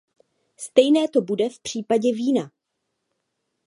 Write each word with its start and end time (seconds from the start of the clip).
Stejné 0.57 1.07
to 1.13 1.21
bude 1.21 1.49
v 1.49 1.59
případě 1.59 2.13
vína. 2.13 2.51